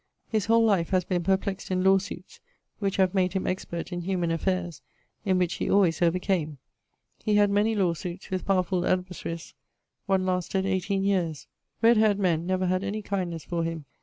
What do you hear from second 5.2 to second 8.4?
in which he alwaies over came. He had many lawe suites